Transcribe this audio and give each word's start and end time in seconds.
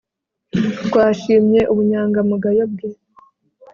twashimye 0.87 1.59
ubunyangamugayo 1.71 2.51
bwe 2.71 2.89